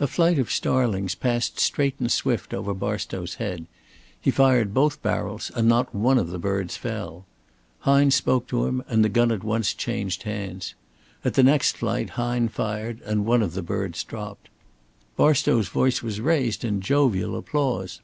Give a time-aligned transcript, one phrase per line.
[0.00, 3.66] A flight of starlings passed straight and swift over Barstow's head.
[4.20, 7.24] He fired both barrels and not one of the birds fell.
[7.78, 10.74] Hine spoke to him, and the gun at once changed hands.
[11.24, 14.48] At the next flight Hine fired and one of the birds dropped.
[15.16, 18.00] Barstow's voice was raised in jovial applause.